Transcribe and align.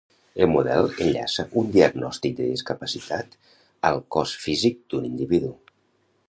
El 0.43 0.47
model 0.51 0.87
enllaça 1.03 1.45
un 1.61 1.69
diagnòstic 1.75 2.33
de 2.39 2.47
discapacitat 2.53 3.37
al 3.91 4.01
cos 4.17 4.35
físic 4.47 4.83
d'un 4.95 5.07
individu. 5.13 5.55